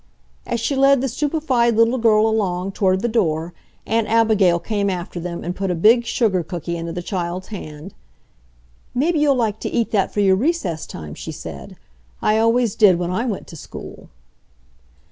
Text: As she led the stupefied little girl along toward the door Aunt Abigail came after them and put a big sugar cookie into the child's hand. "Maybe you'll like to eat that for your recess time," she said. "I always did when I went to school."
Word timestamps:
As 0.47 0.59
she 0.59 0.75
led 0.75 0.99
the 0.99 1.07
stupefied 1.07 1.75
little 1.75 1.99
girl 1.99 2.25
along 2.27 2.71
toward 2.71 3.01
the 3.01 3.07
door 3.07 3.53
Aunt 3.85 4.07
Abigail 4.07 4.57
came 4.57 4.89
after 4.89 5.19
them 5.19 5.43
and 5.43 5.55
put 5.55 5.69
a 5.69 5.75
big 5.75 6.05
sugar 6.07 6.41
cookie 6.43 6.75
into 6.75 6.91
the 6.91 7.03
child's 7.03 7.49
hand. 7.49 7.93
"Maybe 8.95 9.19
you'll 9.19 9.35
like 9.35 9.59
to 9.59 9.69
eat 9.69 9.91
that 9.91 10.11
for 10.11 10.21
your 10.21 10.35
recess 10.35 10.87
time," 10.87 11.13
she 11.13 11.31
said. 11.31 11.75
"I 12.19 12.39
always 12.39 12.73
did 12.73 12.97
when 12.97 13.11
I 13.11 13.25
went 13.27 13.45
to 13.49 13.55
school." 13.55 14.09